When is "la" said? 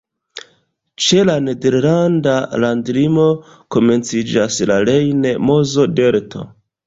1.29-1.33, 4.71-4.79